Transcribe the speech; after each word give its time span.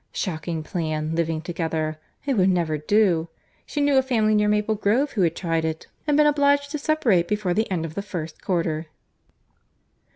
—Shocking 0.13 0.63
plan, 0.63 1.13
living 1.13 1.43
together. 1.43 1.99
It 2.25 2.33
would 2.35 2.49
never 2.49 2.75
do. 2.75 3.27
She 3.67 3.79
knew 3.81 3.97
a 3.97 4.01
family 4.01 4.33
near 4.33 4.47
Maple 4.47 4.73
Grove 4.73 5.11
who 5.11 5.21
had 5.21 5.35
tried 5.35 5.63
it, 5.63 5.85
and 6.07 6.17
been 6.17 6.25
obliged 6.25 6.71
to 6.71 6.79
separate 6.79 7.27
before 7.27 7.53
the 7.53 7.69
end 7.69 7.85
of 7.85 7.93
the 7.93 8.01
first 8.01 8.41
quarter. 8.41 8.87